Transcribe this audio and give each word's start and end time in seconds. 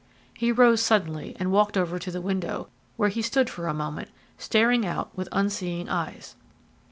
He 0.33 0.51
rose 0.51 0.81
suddenly 0.81 1.35
and 1.39 1.51
walked 1.51 1.77
over 1.77 1.99
to 1.99 2.09
the 2.09 2.21
window, 2.21 2.69
where 2.97 3.09
he 3.09 3.21
stood 3.21 3.51
for 3.51 3.67
a 3.67 3.73
moment, 3.75 4.09
staring 4.35 4.83
out 4.83 5.15
with 5.15 5.29
unseeing 5.31 5.89
eyes. 5.89 6.35